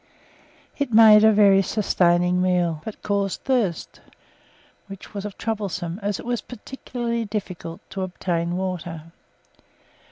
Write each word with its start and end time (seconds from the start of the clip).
It 0.79 0.91
made 0.91 1.23
a 1.23 1.31
very 1.31 1.61
sustaining 1.61 2.41
meal, 2.41 2.81
but 2.83 3.03
caused 3.03 3.43
thirst, 3.43 4.01
which 4.87 5.13
was 5.13 5.27
troublesome, 5.37 5.99
as 6.01 6.19
it 6.19 6.25
was 6.25 6.41
particularly 6.41 7.23
difficult 7.25 7.87
to 7.91 8.01
obtain 8.01 8.57
water. 8.57 9.11